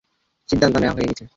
[0.49, 1.23] সিদ্ধান্ত নেওয়া হয়ে গেছে।